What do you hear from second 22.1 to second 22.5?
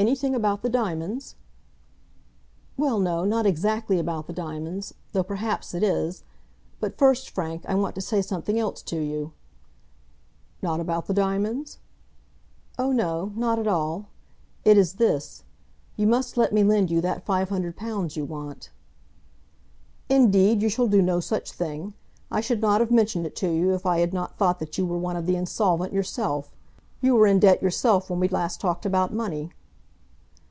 I